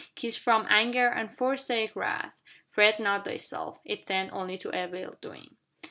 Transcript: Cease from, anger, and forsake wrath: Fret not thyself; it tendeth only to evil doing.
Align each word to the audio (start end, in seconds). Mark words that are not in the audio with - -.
Cease 0.17 0.35
from, 0.35 0.65
anger, 0.67 1.05
and 1.09 1.31
forsake 1.31 1.95
wrath: 1.95 2.33
Fret 2.71 2.99
not 2.99 3.23
thyself; 3.23 3.77
it 3.85 4.07
tendeth 4.07 4.33
only 4.33 4.57
to 4.57 4.71
evil 4.75 5.15
doing. 5.21 5.57